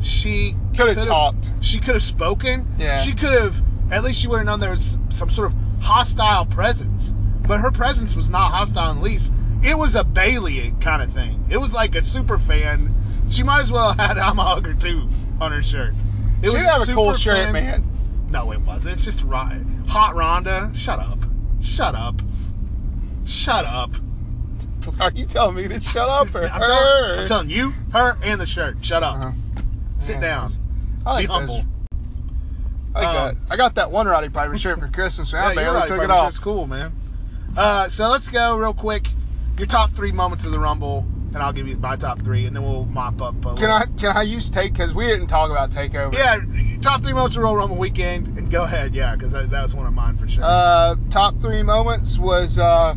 [0.00, 1.52] she Could have talked.
[1.60, 2.66] She could have spoken.
[2.78, 2.98] Yeah.
[2.98, 3.62] She could have.
[3.90, 7.12] At least she would have known there was some sort of hostile presence.
[7.46, 9.32] But her presence was not hostile in the least.
[9.62, 11.44] It was a Bayley kind of thing.
[11.48, 12.94] It was like a super fan.
[13.30, 15.08] She might as well have had "I'm a hugger" too
[15.40, 15.94] on her shirt.
[16.42, 17.84] It She'd was have a cool shirt, fan- man.
[18.30, 18.94] No, it wasn't.
[18.96, 20.74] It's just hot Rhonda.
[20.74, 21.18] Shut up.
[21.60, 22.20] Shut up.
[23.24, 23.90] Shut up.
[25.00, 26.66] Are you telling me to shut up or I'm her?
[26.66, 28.76] telling, I'm telling you, her, and the shirt.
[28.84, 29.14] Shut up.
[29.16, 29.32] Uh-huh.
[29.98, 30.20] Sit Yeah.
[30.20, 30.52] down.
[31.06, 31.36] I like Be those.
[31.38, 31.64] humble.
[32.94, 33.36] I, like Um, that.
[33.50, 36.02] I got that one Roddy Piper shirt for Christmas and I Yeah, you're barely took
[36.02, 36.28] it off.
[36.28, 36.92] It's cool, man.
[37.56, 39.08] Uh, so let's go real quick.
[39.58, 42.54] Your top three moments of the Rumble, and I'll give you my top three, and
[42.54, 43.36] then we'll mop up.
[43.38, 46.12] A Can little- I can I use take because we didn't talk about takeover.
[46.12, 46.38] Yeah,
[46.82, 48.94] top three moments of Royal Rumble weekend, and go ahead.
[48.94, 50.42] Yeah, because that, that was one of mine for sure.
[50.44, 52.94] Uh, top three moments was uh,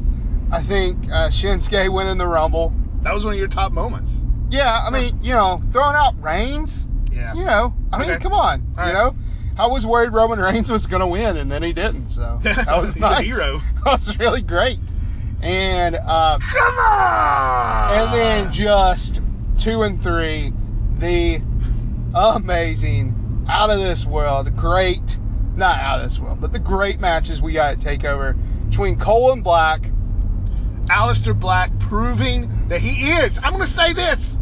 [0.51, 2.73] I think uh, Shinsuke winning the Rumble.
[3.01, 4.25] that was one of your top moments.
[4.49, 6.87] Yeah, I mean you know throwing out Reigns.
[7.11, 7.33] Yeah.
[7.33, 8.23] You know, I mean Okay.
[8.23, 8.65] come on.
[8.77, 8.93] All you right.
[8.93, 9.15] know,
[9.57, 12.09] I was worried Roman Reigns was gonna win and then he didn't.
[12.09, 13.25] So that was nice.
[13.25, 13.61] hero.
[13.83, 14.79] That was really great.
[15.41, 17.93] And uh, Come on.
[17.93, 19.21] and then just
[19.57, 20.51] two and three,
[20.97, 21.41] the
[22.15, 25.17] amazing, out of this world, great,
[25.55, 28.35] not out of this world, but the great matches we got at TakeOver
[28.69, 29.91] between Cole and Black.
[31.07, 33.39] Aleister Black proving that he is.
[33.41, 34.37] I'm going to say this: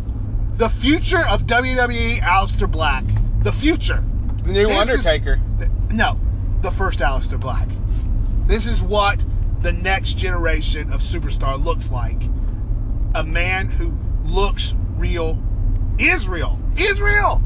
[0.55, 2.17] the future of WWE.
[2.21, 3.03] Aleister Black,
[3.43, 4.03] the future.
[4.43, 5.39] The new This is- Undertaker.
[5.91, 6.19] no,
[6.61, 7.67] the first Aleister Black.
[8.47, 9.23] This is what
[9.61, 12.23] the next generation of superstar looks like.
[13.13, 15.39] A man who looks real,
[15.99, 17.43] is real, is real.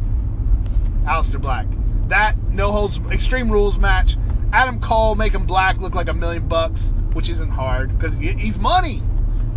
[1.03, 1.67] Aleister Black.
[2.07, 4.15] That no holds extreme rules match.
[4.53, 9.03] Adam Cole making Black look like a million bucks, which isn't hard because he's money.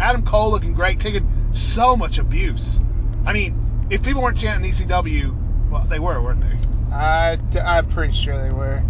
[0.03, 2.81] Adam Cole looking great, taking so much abuse.
[3.25, 6.93] I mean, if people weren't chanting ECW, well, they were, weren't they?
[6.93, 8.83] I, I'm pretty sure they were.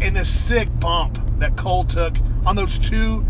[0.00, 3.24] and the sick bump that Cole took on those two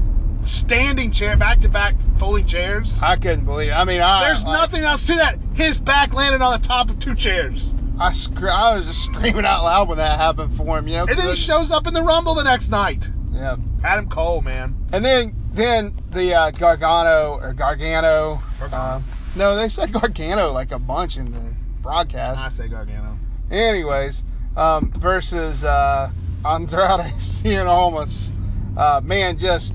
[0.45, 3.01] standing chair back to back folding chairs.
[3.01, 3.69] I couldn't believe.
[3.69, 3.75] It.
[3.75, 5.39] I mean, I There's like, nothing else to that.
[5.55, 7.73] His back landed on the top of two chairs.
[8.01, 10.89] I scr- I was just screaming out loud when that happened for him.
[10.89, 11.07] You know.
[11.07, 13.11] And then he shows up in the Rumble the next night.
[13.31, 13.57] Yeah.
[13.85, 14.77] Adam Cole, man.
[14.93, 18.41] And then then the uh, Gargano or Gargano.
[18.59, 18.77] Gargano.
[18.77, 19.03] Uh,
[19.37, 22.41] no, they said Gargano like a bunch in the broadcast.
[22.41, 23.19] I say Gargano.
[23.51, 24.25] Anyways,
[24.57, 26.11] um, versus uh,
[26.45, 28.33] Andrade Cien Almas.
[28.77, 29.75] Uh, man, just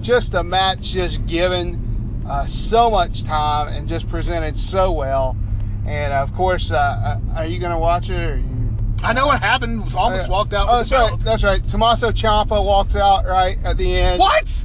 [0.00, 5.36] just a match just given uh, so much time and just presented so well.
[5.86, 6.76] And of course, uh,
[7.30, 8.18] uh, are you going to watch it?
[8.18, 9.84] Or you, I know what happened.
[9.84, 10.68] Was almost walked out.
[10.68, 11.08] Oh, that's right.
[11.08, 11.20] belt.
[11.20, 11.62] That's right.
[11.66, 14.20] Tommaso Ciampa walks out right at the end.
[14.20, 14.64] What?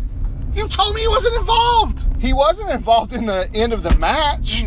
[0.55, 2.05] You told me he wasn't involved.
[2.19, 4.63] He wasn't involved in the end of the match.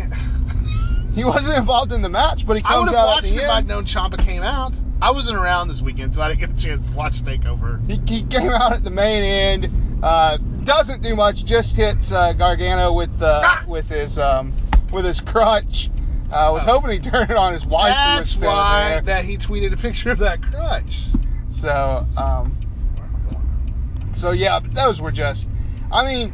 [1.15, 3.31] He wasn't involved in the match, but he I would comes have out at watched
[3.31, 4.79] the it if I'd known Ciampa came out.
[5.01, 7.85] I wasn't around this weekend, so I didn't get a chance to watch Takeover.
[7.89, 9.69] He, he came out at the main end.
[10.03, 11.43] Uh, doesn't do much.
[11.45, 13.65] Just hits uh, Gargano with uh, Ah!
[13.67, 14.53] with his um,
[14.93, 15.89] with his crutch.
[16.31, 17.89] I was hoping he'd turn it on his wife.
[17.89, 19.01] That's why there.
[19.01, 21.07] that he tweeted a picture of that crutch.
[21.49, 22.55] So um,
[24.13, 25.49] so yeah, but those were just.
[25.91, 26.33] I mean,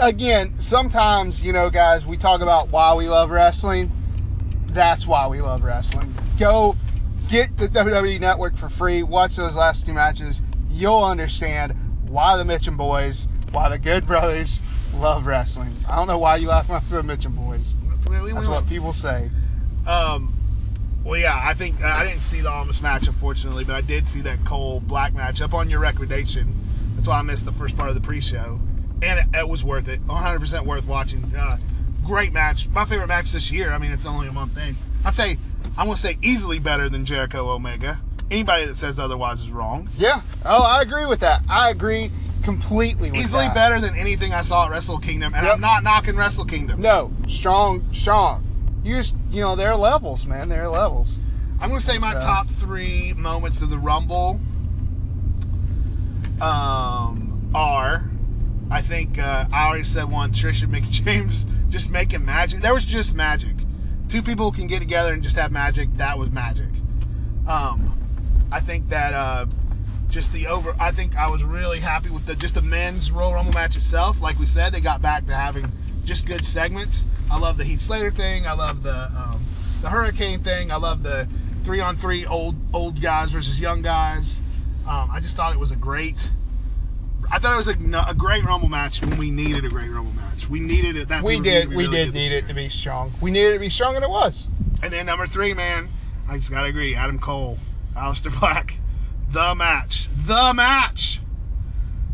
[0.00, 3.90] again, sometimes you know, guys, we talk about why we love wrestling.
[4.66, 6.14] That's why we love wrestling.
[6.38, 6.76] Go
[7.28, 9.02] get the WWE Network for free.
[9.02, 10.42] Watch those last two matches.
[10.70, 11.74] You'll understand
[12.08, 14.60] why the Mitchum boys, why the Good Brothers
[14.94, 15.74] love wrestling.
[15.88, 17.74] I don't know why you laugh when I say Mitchum boys.
[18.08, 19.30] That's what people say.
[19.86, 20.32] Um,
[21.04, 24.20] well, yeah, I think I didn't see the Almas match, unfortunately, but I did see
[24.22, 26.54] that Cole Black match up on your recommendation.
[26.94, 28.60] That's why I missed the first part of the pre-show,
[29.02, 30.04] and it, it was worth it.
[30.06, 31.32] 100% worth watching.
[31.36, 31.58] Uh,
[32.04, 32.68] great match.
[32.68, 33.72] My favorite match this year.
[33.72, 34.76] I mean, it's only a month thing.
[35.04, 35.38] I'd say
[35.78, 38.00] I'm gonna say easily better than Jericho Omega.
[38.30, 39.88] Anybody that says otherwise is wrong.
[39.98, 40.22] Yeah.
[40.44, 41.42] Oh, I agree with that.
[41.48, 42.10] I agree
[42.42, 43.54] completely with Easily that.
[43.54, 45.54] better than anything I saw at Wrestle Kingdom, and Yep.
[45.54, 46.80] I'm not knocking Wrestle Kingdom.
[46.80, 48.44] No, strong, strong.
[48.84, 50.48] You just, you know, there are levels, man.
[50.48, 51.18] There are levels.
[51.60, 54.40] I'm gonna say my So- top three moments of the Rumble
[56.40, 58.04] um, are.
[58.70, 60.32] I think uh, I already said one.
[60.32, 62.60] Trisha Mickie James just making magic.
[62.60, 63.54] There was just magic.
[64.08, 65.88] Two people can get together and just have magic.
[65.96, 66.68] That was magic.
[67.46, 67.96] Um,
[68.50, 69.46] I think that uh,
[70.08, 70.74] just the over.
[70.78, 74.20] I think I was really happy with the just the men's Royal Rumble match itself.
[74.20, 75.70] Like we said, they got back to having
[76.04, 77.06] just good segments.
[77.30, 78.46] I love the Heath Slater thing.
[78.46, 79.44] I love the um,
[79.82, 80.70] the Hurricane thing.
[80.70, 81.28] I love the
[81.62, 84.42] three on three old old guys versus young guys.
[84.88, 86.30] Um, I just thought it was a great.
[87.30, 87.76] I thought it was a,
[88.08, 90.48] a great Rumble match when we needed a great Rumble match.
[90.48, 91.08] We needed it.
[91.08, 92.38] That We did, we really did need year.
[92.38, 93.12] it to be strong.
[93.20, 94.48] We needed it to be strong, and it was.
[94.82, 95.88] And then number three, man,
[96.28, 96.94] I just gotta agree.
[96.94, 97.58] Adam Cole,
[97.94, 98.76] Aleister Black,
[99.30, 101.20] the match, the match.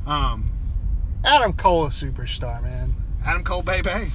[0.07, 0.51] Um,
[1.25, 2.95] Adam Cole, a superstar, man.
[3.25, 4.11] Adam Cole, baby.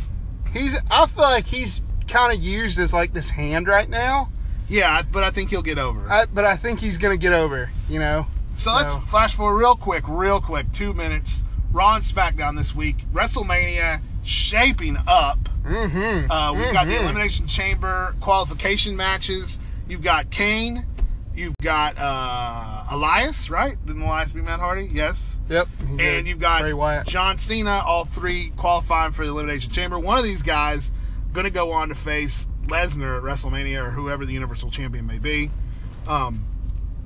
[0.51, 4.29] He's, I feel like he's kind of used as like this hand right now,
[4.69, 6.09] Yeah, but I think he'll get over.
[6.09, 7.69] I, but I think he's gonna get over.
[7.89, 8.27] You know.
[8.57, 11.43] So, let's flash forward real quick, real quick, two minutes.
[11.71, 12.97] Raw and SmackDown this week.
[13.13, 15.39] WrestleMania shaping up.
[15.63, 16.31] Mm-hmm.
[16.31, 19.59] Uh, we've got the Elimination Chamber qualification matches.
[19.87, 20.85] You've got Kane.
[21.35, 23.77] You've got uh, Elias, right?
[23.85, 24.89] Didn't Elias be Matt Hardy?
[24.91, 25.37] Yes.
[25.49, 25.67] Yep.
[25.99, 26.63] And you've got
[27.05, 29.99] John Cena, all three qualifying for the Elimination Chamber.
[29.99, 30.91] One of these guys
[31.33, 35.19] going to go on to face Lesnar at WrestleMania or whoever the Universal Champion may
[35.19, 35.51] be.
[36.07, 36.43] Um,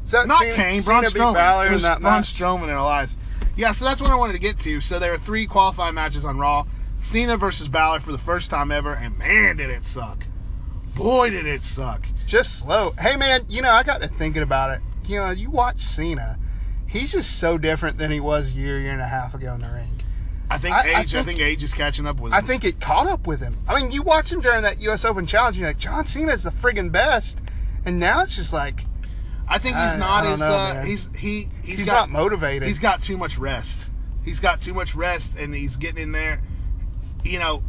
[0.03, 1.33] Is not Cena- Kane, Cena Braun Strowman.
[1.33, 2.33] Balor It in that Braun match?
[2.33, 3.17] Strowman and Elias.
[3.55, 4.81] Yeah, so that's what I wanted to get to.
[4.81, 6.65] So there are three qualifying matches on Raw.
[6.97, 10.25] Cena versus Balor for the first time ever, and man, did it suck.
[10.95, 12.05] Boy, did it suck.
[12.27, 12.91] just slow.
[12.99, 14.81] Hey man, you know I got to thinking about it.
[15.05, 16.37] You know, you watch Cena,
[16.87, 19.61] he's just so different than he was a year, year and a half ago in
[19.61, 20.01] the ring.
[20.49, 21.15] I think I- I age.
[21.15, 22.37] I think- think, age is catching up with him.
[22.37, 23.57] I think it caught up with him.
[23.67, 25.03] I mean, you watch him during that U.S.
[25.05, 27.39] Open challenge, you're like, John Cena's the friggin' best.
[27.85, 28.85] And now it's just like,
[29.47, 32.19] I think he's I- not I as know, uh, he's he he's, he's, got not
[32.19, 32.67] motivated.
[32.67, 33.87] he's got too much rest.
[34.23, 36.41] He's got too much rest, and he's getting in there.
[37.23, 37.63] You know,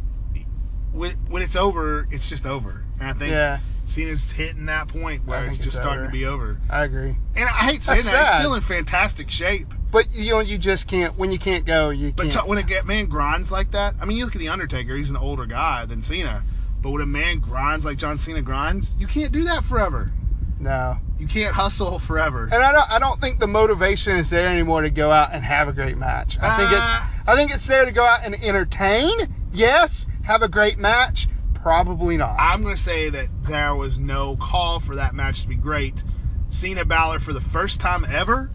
[0.91, 2.83] when when it's over, it's just over.
[2.99, 3.59] And I think Yeah.
[3.85, 6.07] Cena's hitting that point where it's just it's starting over.
[6.07, 6.57] to be over.
[6.69, 7.17] I agree.
[7.35, 8.27] And I hate saying That's that.
[8.35, 9.73] He's still in fantastic shape.
[9.91, 12.45] But, you know, you just can't, when you can't go, you But can't.
[12.45, 14.95] t- when a get man grinds like that, I mean, you look at the Undertaker.
[14.95, 16.43] He's an older guy than Cena.
[16.81, 20.11] But when a man grinds like John Cena grinds, you can't do that forever.
[20.59, 20.97] no.
[21.23, 22.49] You can't hustle forever.
[22.51, 25.41] And I don't, I don't think the motivation is there anymore to go out and
[25.41, 26.37] have a great match.
[26.41, 27.13] I think it's, Ah.
[27.27, 29.09] I think it's there to go out and entertain.
[29.53, 30.05] Yes.
[30.23, 31.29] Have a great match.
[31.53, 32.35] Probably not.
[32.37, 36.03] I'm going to say that there was no call for that match to be great.
[36.49, 38.51] Cena Balor for the first time ever,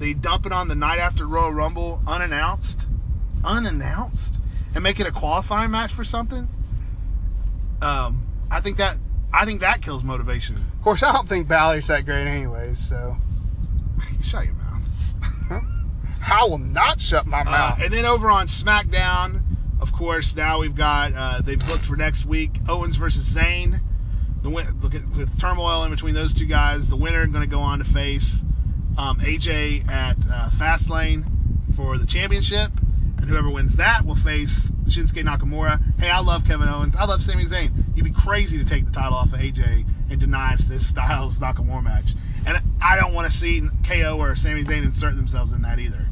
[0.00, 2.86] they dump it on the night after Royal Rumble unannounced,
[3.44, 4.40] unannounced,
[4.74, 6.48] and make it a qualifying match for something.
[7.80, 8.96] Um, I think that
[9.34, 10.56] I think that kills motivation.
[10.56, 12.78] of course, I don't think Balor's that great anyways.
[12.78, 13.16] So
[14.22, 14.88] Shut your mouth.
[16.24, 17.80] I will not shut my Uh, mouth.
[17.82, 19.42] and then over on SmackDown,
[19.80, 23.80] of course, now we've got uh, they've booked for next week Owens versus Zayn.
[24.42, 27.50] The win- look at with turmoil in between those two guys, the winner going to
[27.50, 28.44] go on to face
[28.98, 31.24] um, AJ at uh, Fastlane
[31.74, 32.70] for the championship,
[33.18, 35.80] and whoever wins that will face Shinsuke Nakamura.
[35.98, 36.96] Hey, I love Kevin Owens.
[36.96, 37.72] I love Sami Zayn.
[37.94, 41.38] You'd be crazy to take the title off of AJ and deny us this Styles
[41.38, 42.14] Nakamura match.
[42.46, 46.06] And I don't want to see KO or Sami Zayn insert themselves in that either.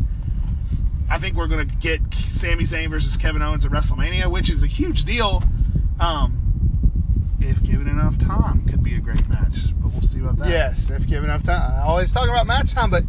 [1.10, 4.62] I think we're going to get Sami Zayn versus Kevin Owens at WrestleMania, which is
[4.62, 5.42] a huge deal.
[5.98, 9.74] Um, if given enough time, could be a great match.
[9.82, 10.48] But we'll see about that.
[10.48, 11.70] Yes, if given enough time.
[11.72, 13.02] I always talk about match time, but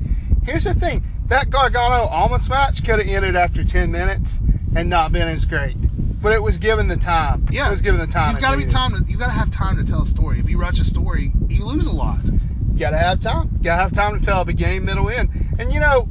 [0.44, 4.42] here's the thing: that Gargano Almas match could have ended after ten minutes
[4.76, 5.76] and not been as great.
[6.22, 7.48] But it was given the time.
[7.52, 8.34] Yeah, it was given the time.
[8.34, 8.92] You've got to be time.
[8.92, 10.40] To, you've got to have time to tell a story.
[10.40, 12.20] If you rush a story, you lose a lot.
[12.24, 13.50] You gotta have time.
[13.58, 15.30] You gotta have time to tell a beginning, middle, end.
[15.60, 16.08] And you know,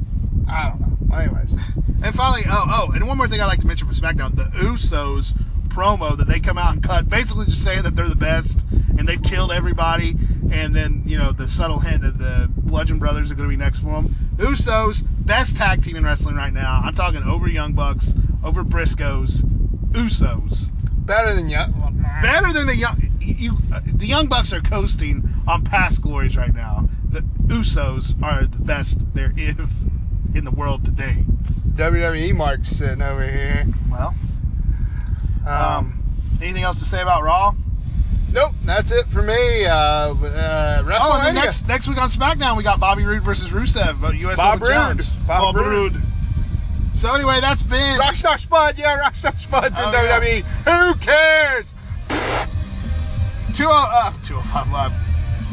[0.49, 1.17] I don't know.
[1.17, 1.59] Anyways,
[2.03, 4.45] And finally, oh, oh, and one more thing I'd like to mention for SmackDown: the
[4.45, 5.35] Usos
[5.69, 8.65] promo that they come out and cut, basically just saying that they're the best
[8.99, 10.17] and they've killed everybody,
[10.51, 13.63] and then you know the subtle hint that the Bludgeon Brothers are going to be
[13.63, 14.15] next for them.
[14.37, 16.81] Usos, best tag team in wrestling right now.
[16.83, 18.15] I'm talking over Young Bucks,
[18.45, 19.43] over Briscoes,
[19.93, 20.71] Usos.
[21.07, 21.59] better than you.
[22.23, 26.55] better than the young you uh, the young bucks are coasting on past glories right
[26.55, 29.87] now the usos are the best there is
[30.35, 31.25] in the world today
[31.75, 33.67] WWE Mark's sitting over here.
[33.91, 34.15] well
[35.47, 36.03] Um, um
[36.43, 37.55] anything else to say about raw
[38.33, 39.65] nope, that's it for me.
[39.65, 41.23] Uh, uh, oh and WrestleMania.
[41.25, 44.61] then next next week on smackdown we got bobby Roode versus rusev uh, us Bob
[44.63, 44.71] Roode.
[44.71, 45.27] Challenge.
[45.27, 46.01] Bob Roode.
[46.95, 50.21] So anyway that's been Rockstar Spud, yeah, Rockstar Spud's in Oh, yeah.
[50.21, 50.43] WWE.
[50.93, 51.75] Who cares?
[53.55, 54.93] 20, uh, 205 Live.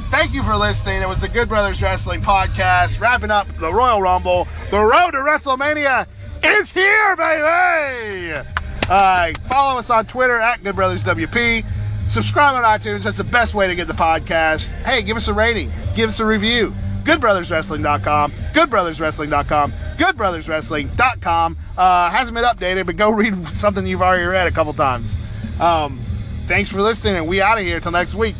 [0.09, 1.01] Thank you for listening.
[1.01, 4.47] It was the Good Brothers Wrestling Podcast, wrapping up the Royal Rumble.
[4.69, 6.07] The road to WrestleMania
[6.43, 8.47] is here, baby!
[8.89, 11.65] Uh, follow us on Twitter at Good Brothers WP.
[12.07, 13.03] Subscribe on iTunes.
[13.03, 14.71] That's the best way to get the podcast.
[14.83, 15.69] Hey, give us a rating.
[15.93, 16.73] Give us a review.
[17.03, 18.31] GoodBrothersWrestling.com.
[18.53, 19.73] GoodBrothersWrestling.com.
[19.97, 21.57] GoodBrothersWrestling.com.
[21.77, 25.17] Uh, hasn't been updated, but go read something you've already read a couple times.
[25.59, 25.99] Um,
[26.45, 28.35] thanks for listening, and we out of here till next week.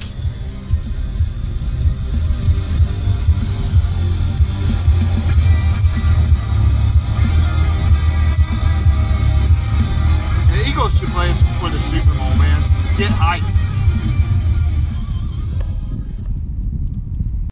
[10.51, 12.62] The Eagles should play us before the Super Bowl, man.
[12.97, 13.66] Get hyped.